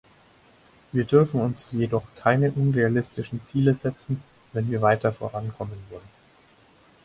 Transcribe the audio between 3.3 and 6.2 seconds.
Ziele setzen, wenn wir weiter vorankommen wollen.